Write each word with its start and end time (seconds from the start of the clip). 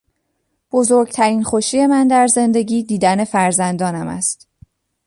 بزرگترین 0.71 1.43
خوشی 1.43 1.85
من 1.85 2.07
در 2.07 2.27
زندگی 2.27 2.83
دیدن 2.83 3.23
فرزندانم 3.25 4.07
است. 4.07 4.47